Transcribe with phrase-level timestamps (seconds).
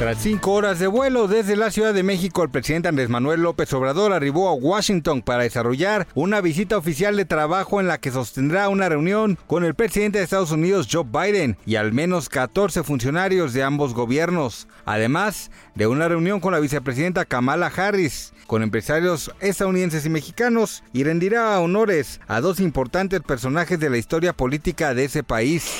[0.00, 3.70] Tras cinco horas de vuelo desde la Ciudad de México, el presidente Andrés Manuel López
[3.74, 8.70] Obrador arribó a Washington para desarrollar una visita oficial de trabajo en la que sostendrá
[8.70, 13.52] una reunión con el presidente de Estados Unidos, Joe Biden, y al menos 14 funcionarios
[13.52, 20.06] de ambos gobiernos, además de una reunión con la vicepresidenta Kamala Harris, con empresarios estadounidenses
[20.06, 25.22] y mexicanos, y rendirá honores a dos importantes personajes de la historia política de ese
[25.22, 25.70] país.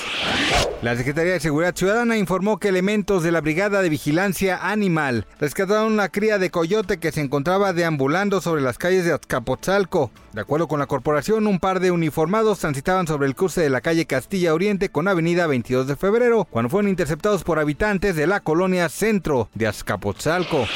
[0.82, 5.92] La Secretaría de Seguridad Ciudadana informó que elementos de la Brigada de Vigilancia Animal rescataron
[5.92, 10.10] una cría de coyote que se encontraba deambulando sobre las calles de Azcapotzalco.
[10.32, 13.80] De acuerdo con la corporación, un par de uniformados transitaban sobre el cruce de la
[13.80, 18.38] calle Castilla Oriente con Avenida 22 de Febrero, cuando fueron interceptados por habitantes de la
[18.38, 20.68] colonia centro de Azcapotzalco.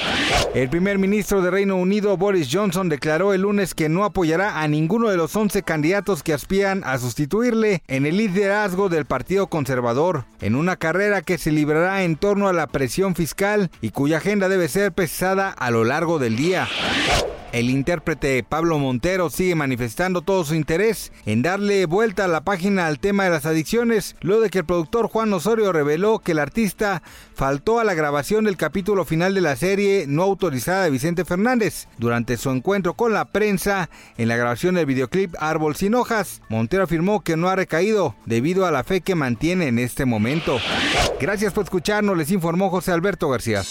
[0.54, 4.66] El primer ministro de Reino Unido, Boris Johnson, declaró el lunes que no apoyará a
[4.66, 10.24] ninguno de los 11 candidatos que aspiran a sustituirle en el liderazgo del Partido Conservador,
[10.40, 14.48] en una carrera que se librará en torno a la presión fiscal y cuya agenda
[14.48, 16.66] debe ser pesada a lo largo del día.
[17.54, 22.88] El intérprete Pablo Montero sigue manifestando todo su interés en darle vuelta a la página
[22.88, 26.40] al tema de las adicciones, luego de que el productor Juan Osorio reveló que el
[26.40, 31.24] artista faltó a la grabación del capítulo final de la serie no autorizada de Vicente
[31.24, 31.86] Fernández.
[31.96, 36.82] Durante su encuentro con la prensa en la grabación del videoclip Árbol sin hojas, Montero
[36.82, 40.58] afirmó que no ha recaído debido a la fe que mantiene en este momento.
[41.20, 43.62] Gracias por escucharnos, les informó José Alberto García.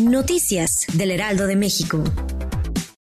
[0.00, 2.02] Noticias del Heraldo de México.